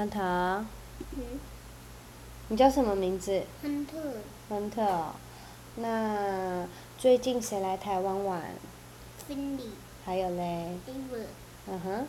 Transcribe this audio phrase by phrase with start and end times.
[0.00, 0.18] 亨特。
[0.18, 1.38] 嗯。
[2.48, 3.42] 你叫什么名字？
[3.62, 3.98] 亨特。
[4.48, 5.12] 亨特哦。
[5.76, 8.42] 那最近谁来台湾玩？
[9.28, 9.72] 芬妮。
[10.06, 10.78] 还有嘞。
[10.88, 11.26] Eva。
[11.66, 12.06] 嗯哼。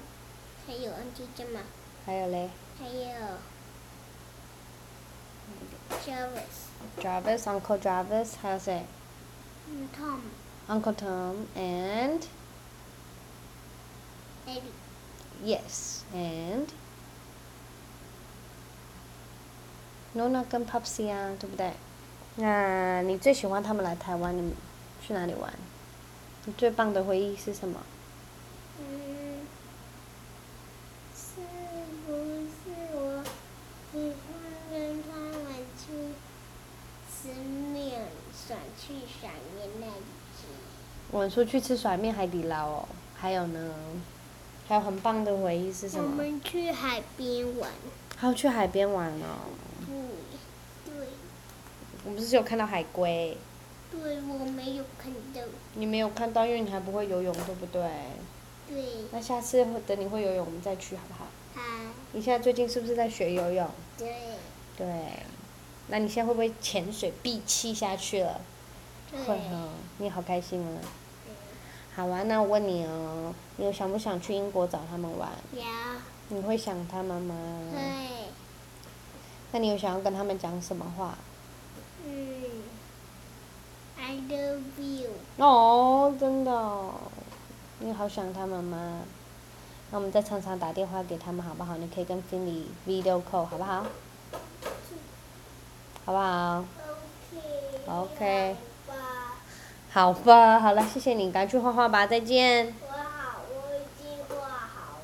[0.65, 0.89] 还有
[1.35, 1.63] Jemma。
[2.05, 2.49] 还有嘞。
[2.79, 3.03] 还有。
[5.99, 6.71] Jarvis。
[7.01, 8.85] Jarvis，还有谁？
[9.67, 10.21] 嗯，Tom。
[10.69, 12.21] Uncle Tom and。
[14.47, 14.71] Eddie。
[15.43, 16.67] Yes, and
[20.15, 21.71] Nona 跟 Popsy 啊，对不对？
[22.35, 24.53] 那你最喜欢他们来台湾，你
[25.01, 25.53] 去哪里玩？
[26.45, 27.79] 你最棒的回忆是什么？
[28.79, 29.47] 嗯，
[31.15, 31.41] 是
[32.05, 33.23] 不是我
[33.91, 34.35] 喜欢
[34.71, 35.93] 跟他们去
[37.09, 37.29] 吃
[37.73, 38.01] 面，
[38.33, 40.03] 爽去甩面那里
[40.35, 40.47] 去？
[41.11, 43.73] 我们说去吃甩面海底捞哦，还有呢？
[44.67, 46.09] 还有很棒的回忆是什么？
[46.09, 47.69] 我们去海边玩。
[48.17, 49.51] 还有去海边玩哦。
[52.11, 53.37] 不是有看到海龟。
[53.91, 55.41] 对，我没有看到。
[55.75, 57.81] 你没有看到，因为你还不会游泳，对不对？
[58.69, 58.83] 对。
[59.11, 61.25] 那下次等你会游泳，我们再去好不好？
[61.55, 61.61] 好。
[62.13, 63.69] 你现在最近是不是在学游泳？
[63.97, 64.15] 对。
[64.77, 64.87] 对。
[65.87, 68.39] 那你现在会不会潜水闭气下去了？
[69.11, 69.21] 对。
[69.23, 70.79] 会哦，你好开心啊。
[71.93, 75.29] 好玩，那我问你哦，你有想不想去英国找他们玩？
[75.53, 75.61] 有。
[76.29, 77.35] 你会想他们吗？
[77.73, 78.27] 对。
[79.51, 81.17] 那你有想要跟他们讲什么话？
[82.05, 82.63] 嗯
[83.99, 85.09] ，I love you。
[85.37, 86.93] 哦，真的哦，
[87.79, 89.01] 你好想他们吗？
[89.91, 91.75] 那我们再常常打电话给他们好不好？
[91.77, 93.85] 你可以跟 Finny video call 好不好？
[96.05, 96.63] 好不好
[97.87, 98.55] ？OK。
[98.55, 98.55] OK。
[99.93, 102.73] 好吧，好了，谢谢你，赶紧去画画吧，再见。
[102.81, 104.35] 我好，我已经画
[104.71, 104.99] 好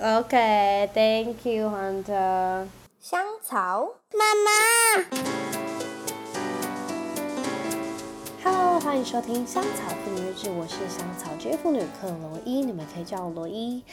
[0.00, 0.18] 了。
[0.20, 2.66] OK，Thank you，Hunter。
[2.98, 5.39] 香草妈妈。
[8.82, 13.84] 欢迎收听香草妇女日志，我是香草职业妇女克罗伊，你们可以叫我罗伊。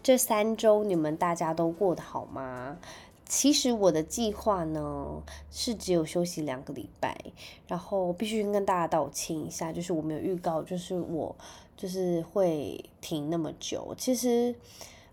[0.00, 2.78] 这三周你们大家都过得好吗？
[3.26, 5.20] 其实我的计划呢
[5.50, 7.18] 是只有休息两个礼拜，
[7.66, 11.34] 然后必须跟大家道歉一下，就是我没有预告，就是我
[11.76, 13.92] 就是会停那么久。
[13.98, 14.54] 其实，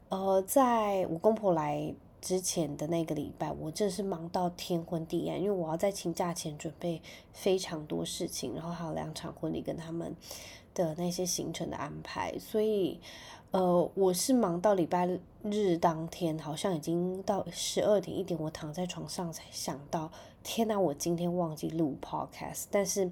[0.09, 1.91] 呃，在我公婆来
[2.25, 6.99] 之前的那个礼拜，我真是忙到天昏地暗，因为我要在请假前准备
[7.31, 10.15] 非常多事情，然后还有两场婚礼跟他们
[10.73, 12.99] 的那些行程的安排，所以。
[13.51, 15.07] 呃，我是忙到礼拜
[15.43, 20.11] 日当天，好像已经到十二点一点，我躺在床上才想到，
[20.43, 23.09] 天呐，我今天忘记录 podcast，但是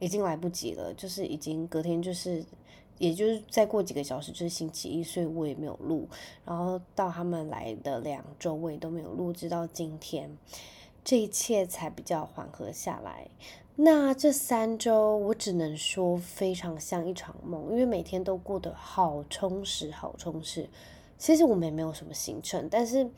[0.00, 2.44] 已经来不及了，就是已经隔天就是，
[2.98, 6.08] 也就是再过几个小时就是星期一，所以我也没有录，
[6.44, 10.36] 然后到他们来的两周我也都没有录，直到今天，
[11.04, 13.28] 这一切才比较缓和下来。
[13.78, 20.68] 那这三周我只能说非常像一场梦，因为每天都过得好充实，好充实。
[21.18, 23.10] 其实我们也没有什么行程，但是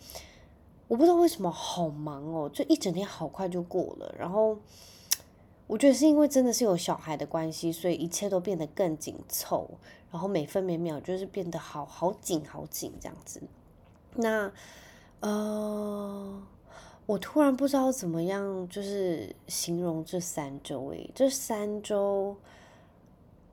[0.89, 4.13] 我不知道为什么好忙哦，就一整天好快就过了。
[4.19, 4.59] 然后
[5.69, 9.71] 我觉得是因为真的是有小孩的关系，所以一切都变得更紧凑，
[10.11, 13.41] 然后每分每秒就是变得好好紧好紧这样子。
[14.17, 14.51] 那
[15.21, 16.43] 呃。
[17.09, 22.37] 我突然不知道怎么样，就是形容这三周诶，这三周，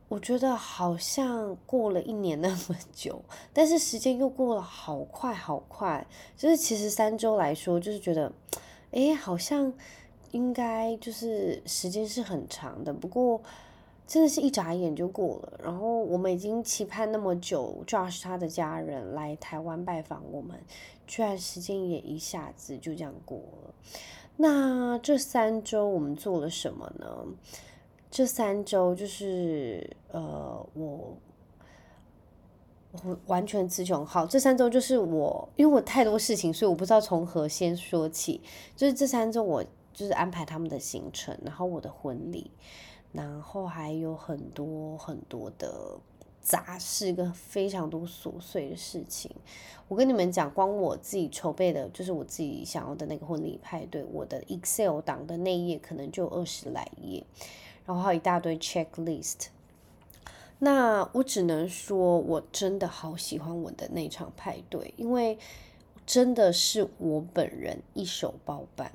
[0.10, 6.06] 我觉得好像过了一年那么久，但是时间又过了好快好快。
[6.36, 8.30] 就是其实三周来说，就是觉得，
[8.92, 9.72] 诶，好像
[10.36, 13.42] 应该就是时间是很长的，不过
[14.06, 15.60] 真的是一眨眼就过了。
[15.64, 20.60] 然后我们已经期盼那么久，Josh 他的家人来台湾拜访我们。
[21.08, 23.74] 居然时间也一下子就这样过了。
[24.36, 27.26] 那这三周我们做了什么呢？
[28.12, 31.16] 这三周就是呃，我
[32.92, 34.06] 我完全词穷。
[34.06, 38.42] 好，这三周就是我，因为我太多事情，所以我不知道从何先说起。
[38.76, 39.64] 就是这三周我
[39.96, 42.52] 就是安排他们的行程，然后我的婚礼，
[43.12, 45.98] 然后还有很多很多的。
[46.42, 49.32] 杂事跟非常多琐碎的事情，
[49.88, 57.26] 我跟你们讲，光我自己筹备的，就是我自己想要的那个婚礼派对，我的 Excel 档的内页可能就二十来页，
[57.88, 59.48] 然后还有一大堆 checklist。
[60.60, 65.40] 那我只能说，我真的好喜欢我的那场派对，因为
[66.06, 68.92] 真的是我本人一手包办，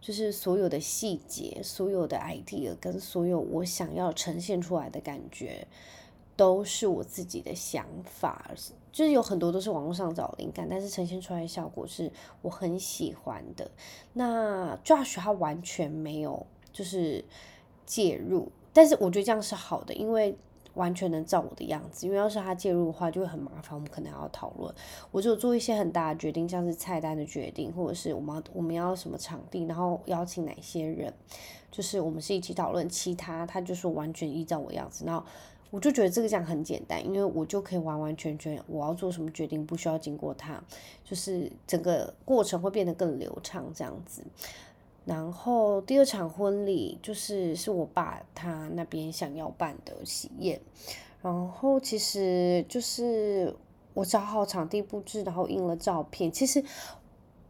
[0.00, 5.66] 就是所有的细节、所有的 idea 跟所有我想要呈现出来的感觉。
[6.36, 8.50] 都是我自己的想法，
[8.90, 12.10] 就是有很多都是网络上找灵感，但是呈现出来的效果是
[12.42, 13.70] 我很喜欢的。
[14.14, 17.24] 那 Josh 他完全没有就是
[17.86, 20.36] 介入，但是我觉得这样是好的，因为
[20.74, 22.06] 完全能照我的样子。
[22.06, 24.74] 因为要是他介入的话，就会很麻烦，我们可能要讨论。
[25.10, 31.12] 我就做一些很大的决定，像是菜单的决定，或者是我们我们要什么场地，然后邀请哪些人，
[31.70, 32.88] 就是我们是一起讨论。
[32.88, 35.24] 其他他就是完全依照我样子，然后。
[35.70, 40.62] 我就觉得这个这样很简单，因为我就可以完完全全我要做什么决定，不需要经过他，
[41.04, 44.22] 就是整个过程会变得更流畅这样子。
[45.04, 50.60] 然后第二场婚礼就是是我爸他那边想要办的喜宴，
[51.22, 53.54] 然后其实就是
[53.94, 56.64] 我找好场地布置，然后印了照片，其实。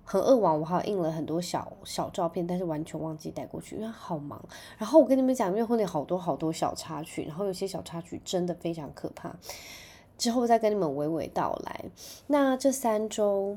[0.07, 4.39] 很扼腕，我还印了很多小小照片，但是完全忘记带过去，因为好忙。
[4.77, 9.35] 然后我跟你们讲，因为婚礼好多好多小插曲，然后有些小插曲真的非常可怕。
[10.19, 11.87] 之后再跟你们娓娓道来。
[12.27, 13.57] 那这三周，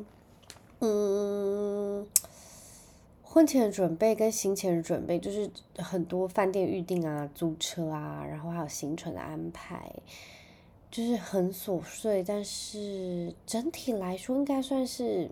[0.79, 2.07] 嗯，
[3.29, 9.91] 婚前的准备跟行前的准备，就是很多饭店预订啊、租车啊，然后还有行程的安排，
[10.89, 15.29] 就是很琐碎，但是整体来说应该算是。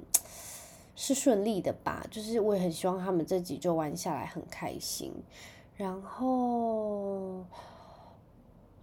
[0.97, 5.11] 是顺利的吧，就是我也很希望他们这几周玩下来很开心。
[5.75, 7.43] 然后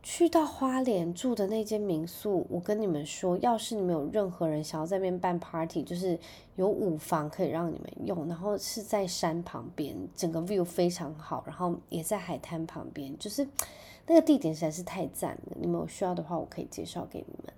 [0.03, 6.19] 去到花莲住的那间民宿，我跟你们说，要是你们有任何人想要在那边办 party，就是
[6.57, 13.47] 有五房可以让你们用，然后是在山旁边，整个 view 非常好，然后也在海滩旁边，就是
[14.09, 15.57] 那个地点实在是太赞了。
[15.61, 17.53] 你们有需要的话，我可以介绍给你们。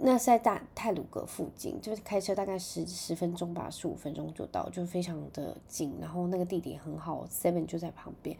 [0.00, 5.94] 那在大泰鲁阁附近，就是开车大概十十分钟吧，十五分钟就到，就非常的近。
[6.00, 8.36] 然后那个地点很好，Seven 就在旁边。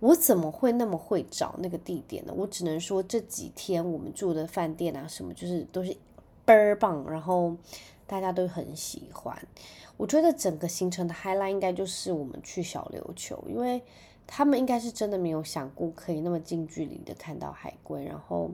[0.00, 2.32] 我怎么会那么会找那个地点呢？
[2.34, 5.94] 我只能说这几天我们住的饭店啊，什么就是都是
[6.46, 7.54] 倍儿棒，然后
[8.06, 9.36] 大家都很喜欢。
[9.98, 13.82] 我觉得整个行程的 highlight 应该就是我们去小琉球，因为
[14.26, 18.50] 他们应该是真的没有想过可以那么近距离的看到海龟，然后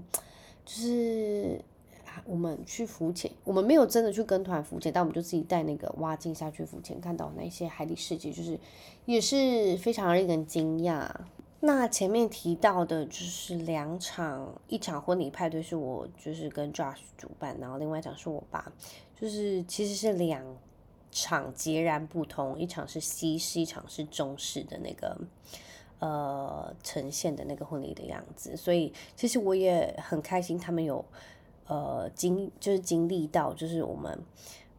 [0.64, 1.62] 就是。
[2.24, 8.58] 我们去浮潜，我们没有真的去跟团浮潜，但我们就自己带那个蛙镜下去浮潜，看到那些海底世界，就是
[9.04, 11.10] 也是非常令人惊讶。
[11.60, 18.72] 那前面提到的就是两场，一场婚礼派对是我就是跟 Josh 主办，然后另外一场是我爸，
[19.20, 20.44] 就是其实是两
[21.10, 25.20] 场截然不同，一场是西式，一场是中式的那个
[25.98, 31.04] 呃呈现的那个婚礼的样子，所以其实我也很开心，他们有。
[31.68, 34.18] 呃，经就是经历到，就是我们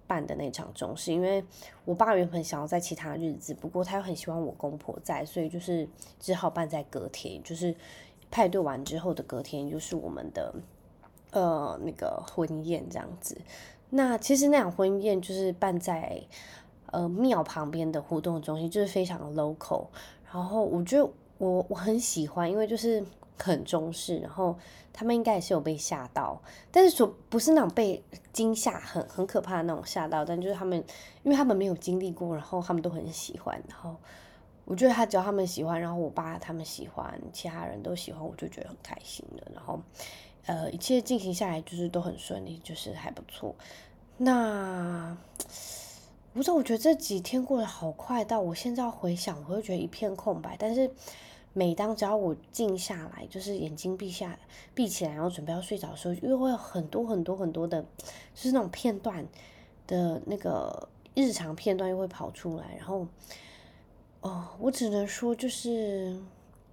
[0.08, 1.44] 办的那场中式，因为
[1.86, 5.88] 我爸原本想要在其他日子，不过他又很希望我公婆在，所以就是
[6.20, 7.76] 只好办在隔天，就是
[8.32, 10.52] 派对完之后的隔天，就是我们的
[11.30, 13.38] 呃那个婚宴这样子。
[13.92, 16.20] 那其实那场婚宴就是办在
[16.88, 19.86] 呃庙旁边的活动中心，就是非常 local。
[20.34, 21.08] 然后我觉得
[21.38, 23.06] 我我很喜欢，因为就是。
[23.42, 24.58] 很中式，然后
[24.92, 26.42] 他们应该也是有被吓到，
[26.72, 28.04] 但是说不是那种被
[28.34, 30.78] 惊吓很很可怕的那种吓到，但就是他们，
[31.24, 33.96] 因为他们没有经历过，然后他们都很喜欢，然后
[34.66, 39.48] 我觉得他只要他们喜欢，然后我爸他们喜欢，其他人都喜欢，我就觉得很开心了。
[39.54, 39.80] 然后
[40.46, 43.56] 呃，一切进行下来就是都很顺利，就是还不错。
[44.18, 45.18] 那
[46.34, 50.92] 不是，我觉得这几天过得好快，到我现在要回想，我会觉得一片空白，但是。
[51.60, 54.40] 每当只要我静下来，就是眼睛闭下、
[54.74, 57.82] 闭起来，然后准备要睡着的时候，又会有很多很多很多的，
[58.34, 59.28] 就是那种片段
[59.86, 63.06] 的那个日常片段又会跑出来，然后，
[64.22, 66.18] 哦，我只能说，就是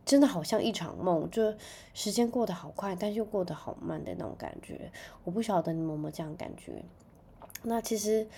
[0.04, 1.52] 真的好像一场梦，就
[1.92, 4.92] 时间过得好快，但又过得好慢的那种感觉。
[5.24, 6.84] 我不晓得你有没有这样感觉？
[7.64, 8.28] 那其实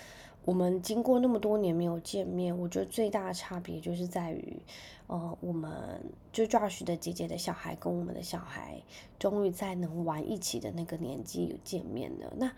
[0.49, 4.59] 我们经过那么多年没有见面，我觉得最大的差别就是在于。
[5.05, 6.01] 呃，我们
[6.31, 8.81] 就 Josh 的姐姐的小孩跟我们的小孩，
[9.19, 12.33] 终于在能玩一起的那个年纪有见面了。
[12.37, 12.51] 那，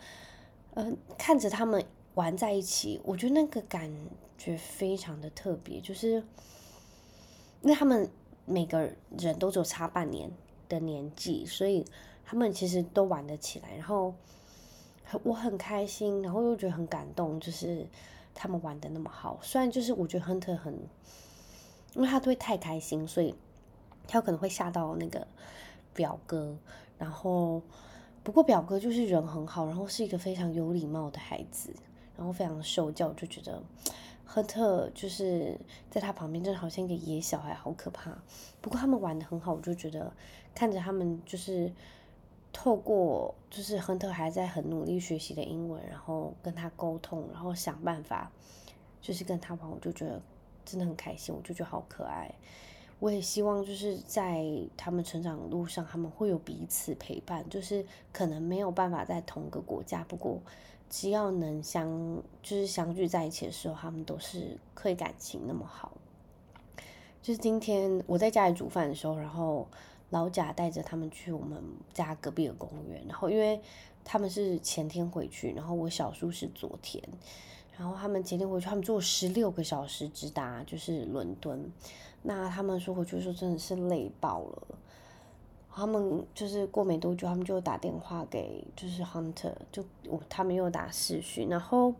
[0.75, 1.83] 呃，看着他们
[2.13, 3.91] 玩在一起，我觉得那个感
[4.38, 6.24] 觉非常的特别，就是
[7.62, 8.10] 因为他们
[8.45, 10.31] 每个人都只有差半年
[10.69, 11.86] 的年纪，所以
[12.24, 13.75] 他们其实都玩得起来。
[13.75, 14.13] 然后
[15.24, 17.86] 我很开心，然后又觉得很感动，就是
[18.34, 19.39] 他们玩得那么好。
[19.41, 20.77] 虽然就是我觉得亨特很。
[21.94, 23.36] 因为他都会太开心，所以
[24.08, 25.27] 他有可能会吓到那个
[25.94, 26.58] 表哥。
[26.98, 27.62] 然后，
[28.24, 31.74] 不过表哥就是人很好，然后是一个非常有礼貌的孩子，
[32.15, 33.62] 然后非常受教，就觉得
[34.25, 38.18] 亨特就是在他旁边，真的好像一个野小孩，好可怕。
[38.62, 40.13] 不过他们玩得很好，我就觉得
[40.56, 41.70] 看着他们就是
[42.53, 48.29] 透过就是亨特还在很努力学习的英文，然后跟他沟通，然后想办法，
[49.01, 50.22] 就是跟他玩，我就觉得
[50.65, 52.29] 真的很开心，我就觉得好可爱。
[53.00, 60.41] 我也希望就是在他们成长的路上，他们会有彼此陪伴，就是可能没有办法在同个国家，不过
[60.89, 65.93] 只要能相就是相聚在一起的时候，他们都是可以感情那么好。
[67.22, 69.67] 就是今天我在家里煮饭的时候，然后。
[70.12, 71.58] 老贾带着他们去我们
[71.94, 73.62] 家隔壁的公园，然后因为
[74.03, 77.01] 他们是前天回去，然后我小叔是昨天，
[77.77, 81.72] 然后他们前天回去，他们坐十六个小时直达就是伦敦，
[82.24, 84.68] 那他们说回去说真的是累爆了，
[85.74, 91.94] 他们就是过没多久，他们就打电话给就是 Hunter，就我他们又打视讯，然后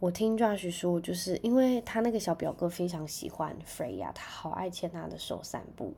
[0.00, 5.92] 我听 Josh 说，就是因为他那个小表哥非常喜欢 Freya，他好爱牵他的手散步，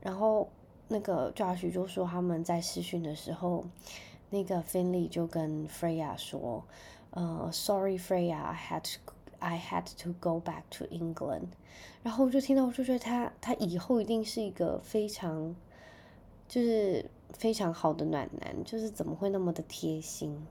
[0.00, 0.48] 然后。
[0.90, 3.62] 那个 Josh 就说他们在试训的时候，
[4.30, 6.64] 那个 Finley 就跟 Freya 说，
[7.10, 8.96] 呃，Sorry Freya，I had
[9.38, 11.48] I had to go back to England。
[12.02, 15.54] 然后我就听到，我就觉得他他以后一定是一个非常，
[16.48, 17.04] 就是
[17.34, 20.46] 非常好的暖男，就是怎么会那么的贴心？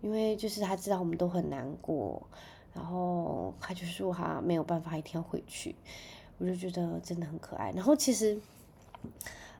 [0.00, 2.26] 因为就是他知道我们都很难过，
[2.72, 5.76] 然后他就说他没有办法一天回去，
[6.38, 7.70] 我就觉得真的很可爱。
[7.72, 8.40] 然后其实。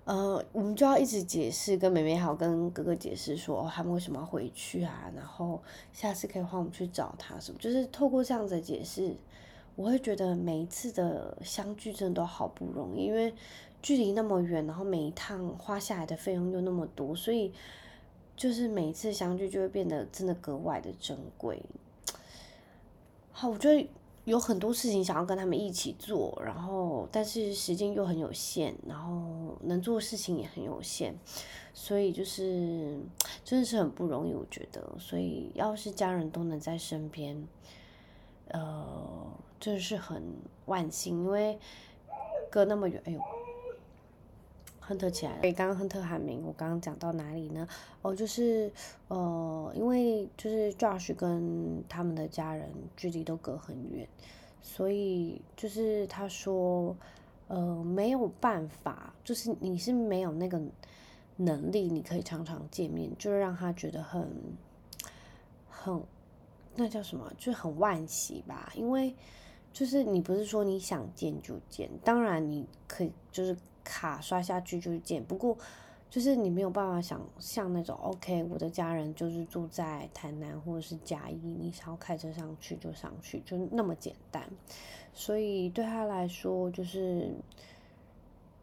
[0.08, 5.12] 呃，我们就要一直解释，跟妹妹还有跟哥哥解释说，他们为什么要回去啊？
[5.14, 5.62] 然后
[5.92, 7.58] 下次可以换我们去找他什么？
[7.60, 9.14] 就是透过这样子的解释，
[9.76, 13.34] 我会觉得每一次的相聚真的都好不容易，因为
[13.82, 17.52] 距离那么远，然后每一趟花下来的费用又那么多，所以
[18.34, 21.62] 就是每一次相聚就会变得真的格外的珍贵。
[23.30, 23.86] 好，我觉得。
[24.28, 31.14] 有很多事情想要跟他们一起做，然后但是时间又很有限，然后能做的事情也很有限，
[31.73, 32.99] 所以就是
[33.42, 34.94] 真的是很不容易，我觉得。
[34.99, 37.42] 所以要是家人都能在身边，
[38.49, 39.26] 呃，
[39.58, 40.23] 真的是很
[40.66, 41.58] 万幸，因为
[42.50, 43.20] 隔那么远，哎呦。
[44.88, 45.40] 亨特起来了。
[45.42, 47.68] 所以刚刚亨特喊名，我刚刚讲到哪里呢？
[48.00, 48.73] 哦，就是
[49.09, 54.09] 呃，因为就是 Josh 跟他们的家人距离都隔很远，
[54.62, 56.97] 所以就是他说，
[57.49, 60.59] 呃，没有办法，就是你是没有那个
[61.37, 64.26] 能力，你可以常常见面，就是让他觉得很
[65.68, 66.02] 很
[66.76, 68.73] 那叫什么，就很惋惜吧。
[68.75, 69.14] 因为
[69.71, 73.54] 就是你不是说你想见就见，当然你可以就是。
[73.88, 75.57] 卡刷下去就是见，不过
[76.11, 84.47] 就是你没有办法想像那种 OK，我的家人就是住在台南或者是嘉义，你想要开车上去就上去，就那么简单。
[85.14, 87.35] 所以对他来说就是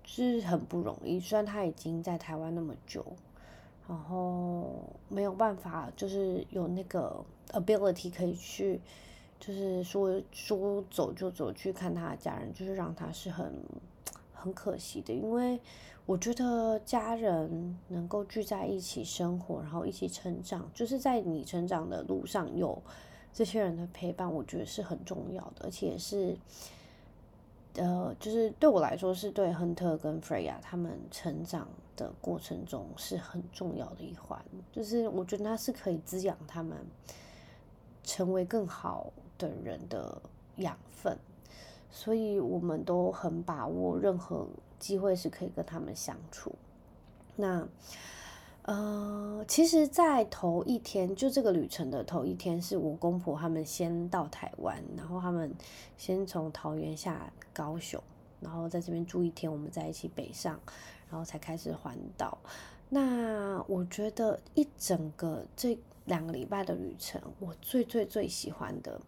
[0.03, 1.19] 是很不容易。
[1.19, 3.03] 虽然他已经在台湾那么久，
[3.87, 8.79] 然后没有办法，就是有那个 ability 可以去，
[9.39, 13.51] 就是说说走就走去看他的家人，就是让他是很。
[14.45, 15.59] 很可惜的，因为
[16.05, 22.79] 我觉得家人能够聚在一起生活，然后一起成长，就是在你成长的路上有
[23.33, 26.37] 这些人的陪伴，我觉得是很重要的，而且是，
[27.73, 34.39] 呃，就是对我来说，是对亨特跟 Freya 他们成长的过程中是很重要的一环，
[34.71, 36.77] 就是我觉得他是可以滋养他们
[38.03, 40.21] 成为更好的人的
[40.57, 41.17] 养分。
[41.95, 44.45] 所以我们都很把握任何
[44.77, 46.53] 机会是可以跟他们相处。
[47.37, 47.65] 那，
[48.63, 55.49] 呃，其实，在头一天，就这个旅程的头一天，是我公婆他们先到台湾，然后他们
[55.97, 58.03] 先从桃园下高雄，
[58.41, 60.59] 然后在这边住一天，我们在一起北上，
[61.09, 62.37] 然后才开始环岛。
[62.89, 68.99] 那我觉得一整个这两个礼拜的旅程，我最最最喜欢的。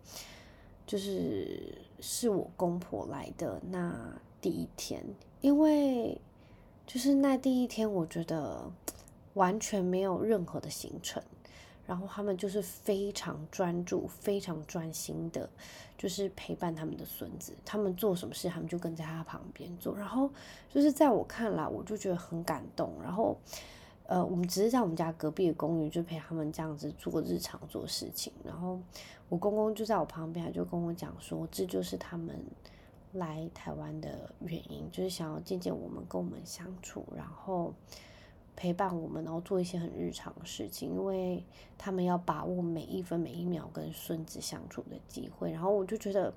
[0.88, 3.94] 就是是我公婆来的那
[4.42, 5.04] 第一天，
[5.42, 6.20] 因为
[6.88, 8.72] 就是那第一天，我觉得
[9.34, 11.22] 完全没有任何的行程，
[11.86, 15.50] 然后他们就是非常专注、非常专心的，
[15.98, 17.54] 就是陪伴他们的孙子。
[17.66, 19.94] 他们做什么事，他们就跟在他旁边做。
[19.94, 20.30] 然后
[20.74, 22.94] 就是在我看来，我就觉得很感动。
[23.04, 23.38] 然后
[24.08, 28.80] 呃，我们只是在我们家隔壁的公寓，就陪他们这样子做日常做事情，然后。
[29.30, 32.34] 我公公就在我旁边，就跟我讲说，这就是他们
[33.12, 37.74] 来台湾的原因，就是想要见见我们，跟我们相处，然后
[38.56, 41.44] 陪伴我们，然后做一些很日常的事情，因为
[41.78, 45.52] 他们要把握每一分每一秒跟孙子相处的机会。
[45.52, 46.34] 然后我就觉得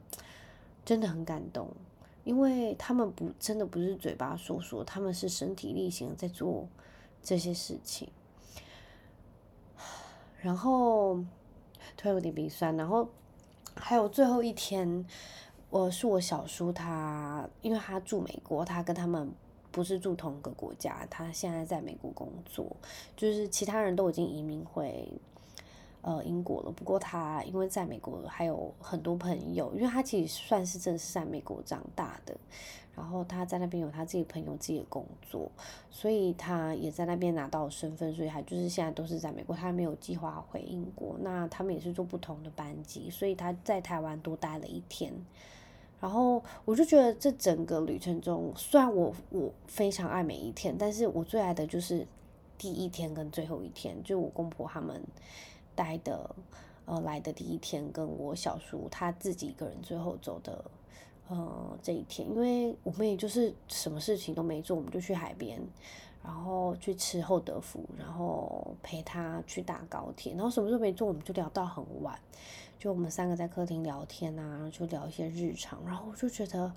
[0.85, 1.69] 真的很感动，
[2.25, 6.67] 因为他们不真的不是嘴巴说说，他们是身体力行在做
[7.23, 8.09] 这些事情。
[10.41, 11.17] 然后
[11.97, 13.07] 突然有点鼻酸然后
[13.75, 15.05] 还有最后一天
[15.69, 19.31] 我是我小叔他因为他住美国他跟他们
[19.71, 22.75] 不是住同个国家他现在在美国工作
[23.17, 25.07] 就是其他人都已经移民回
[26.03, 26.71] 呃，英国了。
[26.71, 32.37] 不过他因为在美国还有很多朋友，因为他其实算是真的是在美国长大的。
[32.97, 35.51] 然后他在那边有他自己朋友、自己的工作，
[35.91, 41.17] 所以他也在那边拿到身份，所以他就是现在都是在美国，他没有计划回英国。
[41.21, 45.15] 那他们也是坐不同的班机，所以他在台湾多待了一天。
[45.99, 52.07] 然后我就觉得这整个旅程中，虽然我我非常爱每一天，但是我最爱的就是
[52.59, 55.03] 第一天跟最后一天，就我公婆他们。
[55.81, 56.37] 待的，
[56.85, 60.63] 呃，来的第一天，跟我小叔他自己一个人最后走的，
[61.31, 65.59] 呃，这一天，因为我们也就是什么事情都没做，我们就去海边，
[66.23, 72.21] 然后去吃厚德福，然后陪他去搭高铁，然后什么都没做，我们就聊到很晚，
[72.79, 76.71] 就我们三个在客厅聊天啊，就聊一些日常，然后我就觉得，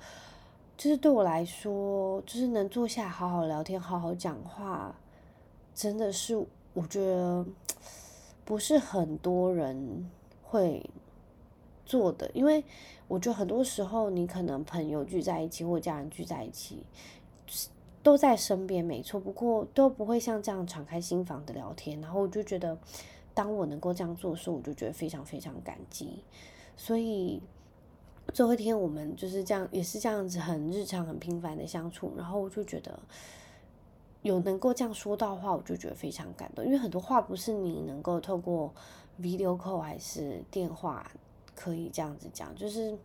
[0.77, 4.95] 就是对我来说，就是能坐下好好聊天，好好讲话，
[5.75, 6.37] 真的是
[6.73, 7.45] 我觉得。
[8.45, 10.09] 不是很多人
[10.41, 10.89] 会
[11.85, 12.63] 做的，因为
[13.07, 16.83] 我觉得很多时候你可能朋友聚在一起或家人聚在一起，
[18.01, 21.99] 都在身边没错，不过都不会像这样敞开心房的聊天。
[22.01, 22.77] 然后我就觉得，
[23.33, 26.23] 当我能够这样做的时候，我就觉得非常非常感激。
[26.75, 27.41] 所以
[28.33, 32.13] 最后一天我们就是这样，也是这样子很日常、很平凡的相处。
[32.17, 32.99] 然后我就觉得。
[34.23, 38.73] 有能够这样说到话，我就觉得非常感动，因为很多话不是你能够透过
[39.21, 41.11] video call 还是电话
[41.55, 42.97] 可以这样子讲，就是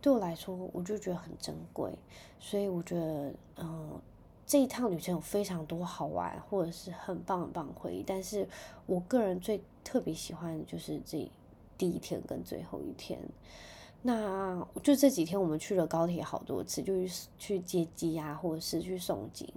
[0.00, 1.92] 对我来说，我就觉得很珍贵，
[2.40, 4.00] 所以我觉得，嗯，
[4.46, 8.48] 这一趟旅程有非常多好玩或者是很棒很棒回忆，但是
[8.86, 11.28] 我个人最特别喜欢就是这
[11.76, 13.18] 第一天跟最后一天，
[14.02, 19.52] 那就这几天我们去了高铁好多次，就是去接机啊，或者是去送机。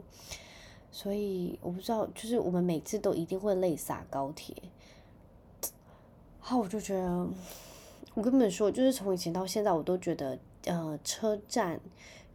[0.96, 4.56] 所以我不知道，就是我们每次都一定会泪洒高铁。
[6.40, 7.28] 好，我就觉得，
[8.14, 11.82] 我跟你们说，就是从以前到现在，我都觉得，呃，车站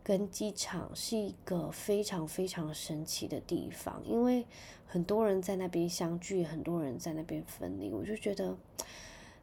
[0.05, 4.44] 跟机场是一个非常非常神奇的地方，因为
[4.87, 7.90] 很多人在那边相聚，很多人在那边分离。
[7.90, 8.55] 我就觉得，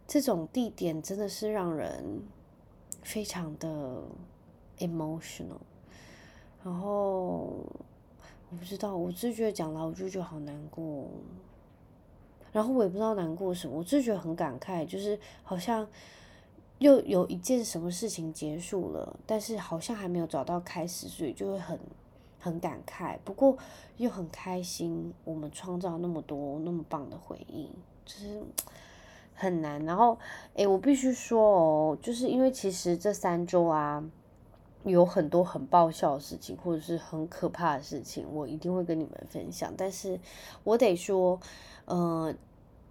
[0.07, 2.21] 这种地点真的是让人
[3.01, 4.03] 非常的
[4.77, 5.57] emotional，
[6.63, 7.65] 然后。
[8.49, 11.05] 我不知道，我只觉得讲了，我就觉得好难过。
[12.53, 15.85] 然后我也不知道难过什么，我只觉得很感慨，就是好像
[16.79, 21.77] 又有一件什么事情结束了，但是好像还没有找到开始，所以就会很
[22.39, 23.17] 很感慨。
[23.25, 23.57] 不过
[23.97, 27.69] 又很开心，我们创造那么多那么棒的回忆，
[28.05, 28.41] 就是
[29.35, 29.83] 很难。
[29.83, 30.17] 然后，
[30.53, 34.03] 诶，我必须说哦，就是因为其实这三周啊。
[34.91, 39.73] 有很多很爆笑的事情，或者是很可怕的事情，我一定会跟你们分享。
[39.77, 40.19] 但是
[40.63, 41.39] 我得说，
[41.85, 42.33] 呃，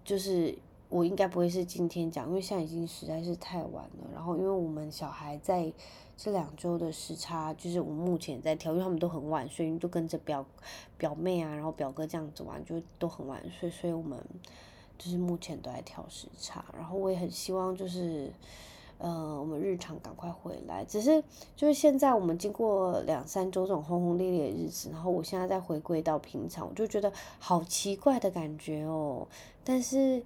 [0.05, 0.57] 就是
[0.89, 4.11] 我应该不会是今天讲，因为现在已经实在是太晚了。
[4.15, 5.73] 然后，因为我们小孩在
[6.17, 10.45] 这两周的时差，就是我目前在调，因为他们都很晚睡，就跟着表
[10.99, 14.19] 表妹啊，然后表哥这样子玩，就都很晚睡，所以我们
[14.99, 16.65] 就是目前都在调时差。
[16.77, 18.33] 然后我也很希望就是。
[18.99, 21.23] 呃，我们日常赶快回来，只是
[21.55, 29.29] 就是现在我们经过两三周这种轰轰烈烈的日子，然后我现在再回归到平常，我就觉得好奇怪的感觉哦。
[29.63, 30.23] 但是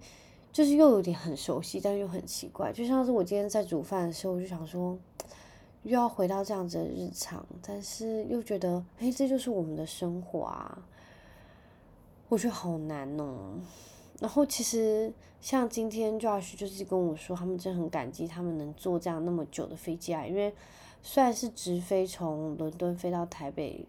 [0.53, 4.97] 就是又有点很熟悉，但又很奇怪，就像是我今天在煮饭的时候，我就想说
[5.83, 10.79] 又要回到这样子的日常，但是又觉得哎，这就是我们的生活啊，
[12.29, 13.59] 我觉得好难哦。
[14.21, 20.53] 然后其实像今天 Josh 就是跟我说，他们真的很感激他们能坐这样那么久的飞机啊，因为
[21.03, 23.87] 虽然是直飞从伦敦飞到台北，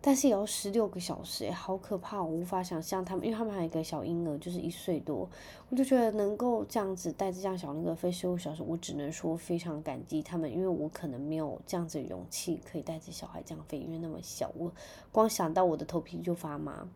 [0.00, 2.20] 但是也要十六个小时，哎，好可怕！
[2.20, 5.28] 我无法想象他们，因为他们还有一个小婴儿，就是一岁多，
[5.70, 14.72] 我就觉得能够这样子带着这样小婴儿飞十六小时，我只能说非常感激他们，因为我可能没有这样子的勇气可以带着小孩这样飞，因为那么小，我
[15.12, 16.88] 光想到我的头皮就发麻。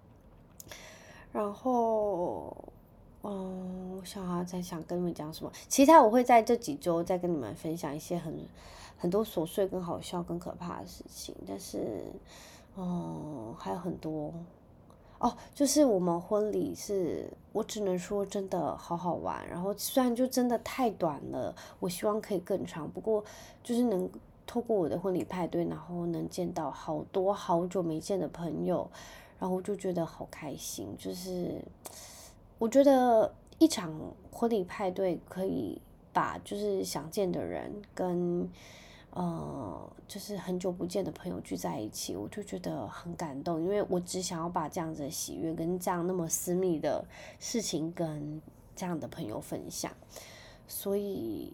[1.33, 2.55] 然后，
[3.23, 5.51] 嗯，我想啊，在想跟你们讲什么？
[5.66, 8.38] 其他我会在这几周再跟你们分享一些很
[8.99, 11.35] 很多琐碎、跟好笑、跟可怕的事情。
[11.49, 12.05] 但是，
[12.77, 14.33] 嗯，还有很多
[15.18, 19.49] 哦，就是我们婚礼是，我只能说真的好好玩。
[19.49, 22.90] 然后虽然就真的太短了，我希望可以更长。
[22.90, 23.25] 不过
[23.62, 24.11] 就是能
[24.47, 28.90] 透过我的婚礼派对，然后能见到好多好久没见的朋友。
[29.43, 31.61] 然后我就觉得好开心，就是
[32.61, 33.93] 我觉得一场
[34.31, 38.49] 婚礼派对可以把就是想见的人跟
[39.11, 47.05] 呃就是很久不见的朋友聚在一起，我就觉得很感动，因为我只想要把这样子的喜悦跟这样那么私密的
[47.41, 48.41] 事情跟
[48.77, 49.93] 这样的朋友分享，
[50.69, 51.53] 所以。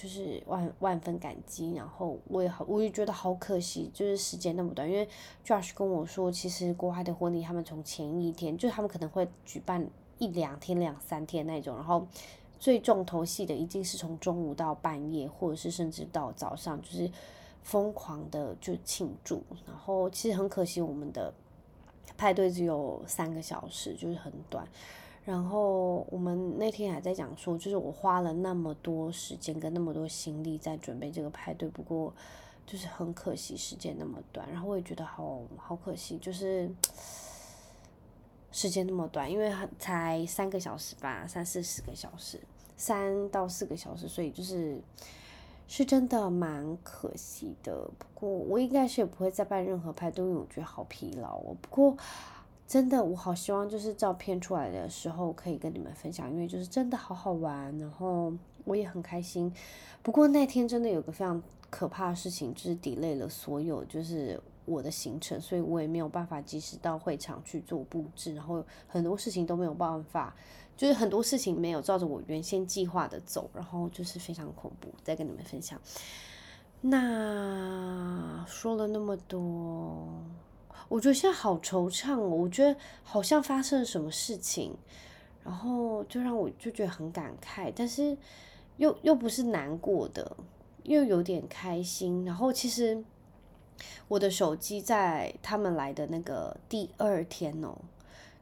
[0.00, 4.90] 就是万万分感激，然后我也好，我也觉得好可惜，就是时间那么短。
[4.90, 5.06] 因为
[5.44, 9.86] Josh 跟我说，其实国外的婚礼，他们从前一天，就他们可能会举办
[10.16, 12.06] 一两天、两三天那种，然后
[12.58, 17.10] 最重头戏的，一定是从中午到半夜，或者是甚至到早上，就是
[17.62, 19.42] 疯狂的就庆祝。
[19.66, 21.30] 然后其实很可惜，我们的
[22.16, 24.66] 派对只有三个小时，就是很短。
[25.26, 32.12] 然后我们那天还在讲说，就是我花了那么多时间跟那么多心力在准备这个派对，不过
[32.66, 34.50] 就是很可惜时间那么短。
[34.50, 36.68] 然后我也觉得好好可惜，就是
[38.50, 42.40] 时间那么短，因为才三个小时吧，三四十个小时，
[42.78, 44.80] 三到四个小时，所以就是
[45.68, 47.88] 是真的蛮可惜的。
[47.98, 51.54] 不过我应该是也不会再办任何派对，因为我觉得好疲劳哦。
[51.60, 51.94] 不过。
[52.70, 59.52] 真的，我好希望就是照片出来的时候可以跟你们分享，因为就是真的好好玩，然后我也很开心。
[60.04, 70.32] 不过那天真的有个非常可怕的事情，就是 delay 了所有就是我的行程，所以我也没有办法及时到会场去做布置，然后很多事情都没有办法，
[70.76, 74.88] 就是很多事情没有照着我原先计划的走，然后就是非常恐怖。
[75.02, 75.76] 再跟你们分享，
[76.80, 80.06] 那说了那么多。
[80.90, 84.76] 我觉得现在好惆怅哦，我觉得好像发生了什么事情，
[85.44, 88.18] 然后就让我就觉得很感慨，但是
[88.76, 90.36] 又又不是难过的，
[90.82, 92.24] 又有点开心。
[92.24, 93.02] 然后其实
[94.08, 97.78] 我的手机在他们来的那个第二天哦，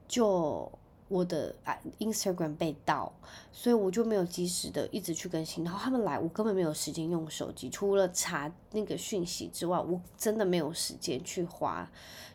[0.09, 0.73] 就。
[1.09, 3.11] 我的啊，Instagram 被盗，
[3.51, 5.65] 所以我就没有及时的一直去更新。
[5.65, 11.91] 然后他们来，我根本没有时间用手机，除了查那个讯息之外，我真的没有时间去滑，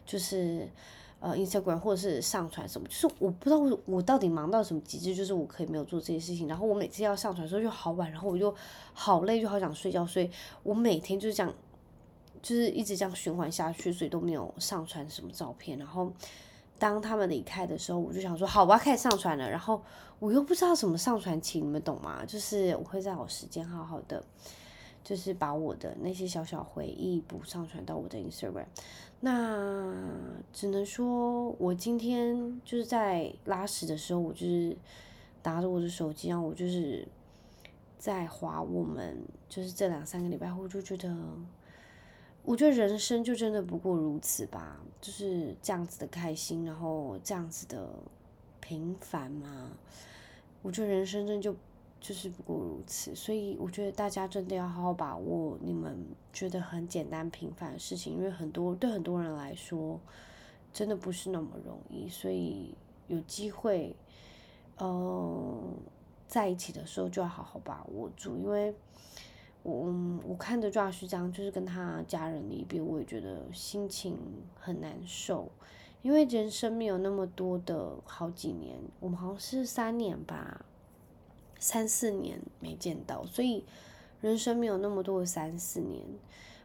[0.06, 0.68] 就是
[1.20, 2.88] 呃 Instagram 或者是上传什么。
[2.88, 6.48] 就是我不知道我我到底忙到什么极致，就是我可以没有做这些事情。
[6.48, 8.54] 然后我每次要上传的时候就好晚，然后我就
[8.94, 10.32] 好累，就好想睡觉，所以
[10.64, 11.54] 我每天就是这样，
[12.42, 16.12] 就是一直这样循环下去，所以都没有上传什么照片，然后。
[16.80, 19.50] 当他们离开的时候，我就想说好，我要开始上传了。
[19.50, 19.82] 然后
[20.20, 22.26] 我又不知道怎么上传起，你们懂吗？
[22.26, 24.22] 就是我会在我时间好好的，
[25.04, 28.66] 就是把我的那些小小回忆补上传到我的 Instagram。
[29.22, 29.94] 那
[30.52, 34.76] 只能说我今天就是在拉屎的时候，我就是
[35.44, 37.08] 拿着我的手机，然后我就是
[37.98, 41.16] 在滑我们就是这两三个礼拜后，我就觉得。
[42.46, 47.88] 我觉得人生就真的不过如此吧，就是这样子的开心，然后这样子的
[48.60, 49.72] 平凡嘛。
[50.62, 51.56] 我觉得人生真就
[52.02, 55.98] 就是不过如此，所以我觉得大家真的要好好把握你们
[56.34, 59.98] 觉得很简单平凡的事情，因为很多对很多人来说
[60.74, 62.76] 真的不是那么容易，所以
[63.08, 63.96] 有机会，
[64.78, 65.64] 呃，
[66.28, 68.76] 在一起的时候就要好好把握住，因为。
[69.64, 74.18] 我我看着 Josh 这样，就是跟他家人离别，我也觉得心情
[74.60, 75.50] 很难受，
[76.02, 80.66] 因为人生没有那么多的好几年，我们好像是三年吧，
[81.60, 83.64] 三四年没见到，所以
[84.20, 86.06] 人生没有那么多的三四年，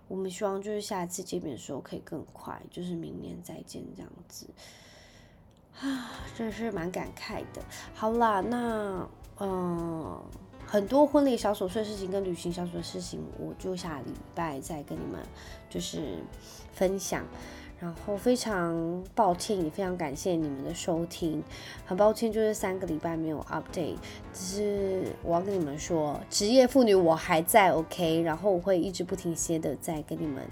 [0.09, 4.49] 我们希望就是下一次见面的时候可以更快，就是明年再见这样子，
[5.79, 7.63] 啊，真是蛮感慨的。
[7.95, 9.09] 好啦，那
[9.39, 10.21] 嗯。
[10.71, 15.19] 很多婚礼小琐碎事情跟旅行小琐碎事情，我就下礼拜再跟你们
[15.71, 16.19] 就是
[16.75, 17.25] 分享。
[17.81, 21.43] 然后非常抱歉，也非常感谢你们的收听。
[21.87, 23.97] 很抱歉，就是三个礼拜没有 update，
[24.35, 30.45] 只是我要跟你们说，职业妇女我还在 OK，然后我会一直不停歇的在跟你们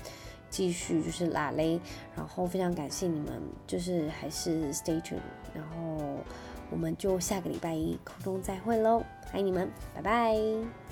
[0.49, 1.81] 继续就是拉嘞。
[2.15, 5.19] 然后非常感谢你们，就是还是 stay tuned，
[5.53, 6.19] 然后
[6.71, 9.03] 我们就下个礼拜一空中再会喽。
[9.33, 10.86] 爱你们，拜拜。